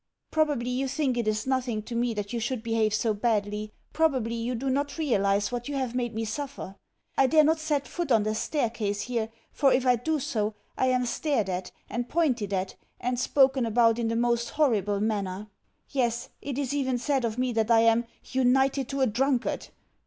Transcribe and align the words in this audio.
Probably 0.31 0.71
you 0.71 0.87
think 0.87 1.15
it 1.15 1.27
is 1.27 1.45
nothing 1.45 1.83
to 1.83 1.93
me 1.93 2.15
that 2.15 2.33
you 2.33 2.39
should 2.39 2.63
behave 2.63 2.91
so 2.91 3.13
badly; 3.13 3.71
probably 3.93 4.33
you 4.33 4.55
do 4.55 4.67
not 4.71 4.97
realise 4.97 5.51
what 5.51 5.67
you 5.67 5.75
have 5.75 5.93
made 5.93 6.15
me 6.15 6.25
suffer. 6.25 6.75
I 7.19 7.27
dare 7.27 7.43
not 7.43 7.59
set 7.59 7.87
foot 7.87 8.11
on 8.11 8.23
the 8.23 8.33
staircase 8.33 9.01
here, 9.01 9.29
for 9.51 9.71
if 9.71 9.85
I 9.85 9.97
do 9.97 10.19
so 10.19 10.55
I 10.75 10.87
am 10.87 11.05
stared 11.05 11.51
at, 11.51 11.71
and 11.87 12.09
pointed 12.09 12.51
at, 12.51 12.75
and 12.99 13.19
spoken 13.19 13.63
about 13.63 13.99
in 13.99 14.07
the 14.07 14.15
most 14.15 14.49
horrible 14.49 14.99
manner. 14.99 15.49
Yes, 15.89 16.29
it 16.41 16.57
is 16.57 16.73
even 16.73 16.97
said 16.97 17.23
of 17.23 17.37
me 17.37 17.53
that 17.53 17.69
I 17.69 17.81
am 17.81 18.05
"united 18.23 18.89
to 18.89 19.01
a 19.01 19.05
drunkard." 19.05 19.67